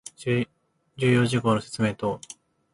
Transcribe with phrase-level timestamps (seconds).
[0.15, 0.33] 重
[0.97, 2.19] 要事項の説明等